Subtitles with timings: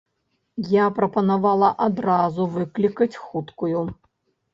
[0.75, 3.85] Я прапанавала адразу выклікаць хуткую.